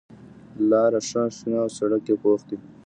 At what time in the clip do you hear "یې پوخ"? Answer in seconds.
2.09-2.41